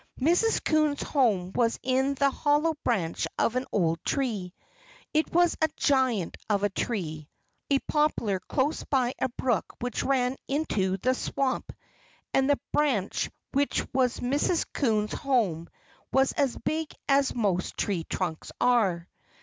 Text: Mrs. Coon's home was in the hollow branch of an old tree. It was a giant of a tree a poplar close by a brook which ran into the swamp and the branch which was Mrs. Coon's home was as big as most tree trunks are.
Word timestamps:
Mrs. 0.19 0.63
Coon's 0.63 1.03
home 1.03 1.51
was 1.53 1.77
in 1.83 2.15
the 2.15 2.31
hollow 2.31 2.73
branch 2.83 3.27
of 3.37 3.55
an 3.55 3.67
old 3.71 4.03
tree. 4.03 4.51
It 5.13 5.31
was 5.31 5.55
a 5.61 5.69
giant 5.77 6.37
of 6.49 6.63
a 6.63 6.69
tree 6.71 7.29
a 7.69 7.77
poplar 7.81 8.39
close 8.39 8.83
by 8.83 9.13
a 9.19 9.29
brook 9.29 9.75
which 9.79 10.01
ran 10.01 10.37
into 10.47 10.97
the 10.97 11.13
swamp 11.13 11.71
and 12.33 12.49
the 12.49 12.59
branch 12.73 13.29
which 13.51 13.85
was 13.93 14.21
Mrs. 14.21 14.65
Coon's 14.73 15.13
home 15.13 15.69
was 16.11 16.31
as 16.31 16.57
big 16.57 16.95
as 17.07 17.35
most 17.35 17.77
tree 17.77 18.03
trunks 18.03 18.51
are. 18.59 19.07